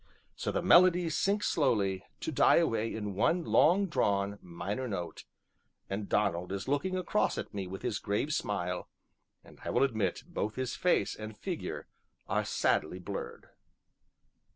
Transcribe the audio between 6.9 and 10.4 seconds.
across at me with his grave smile, and I will admit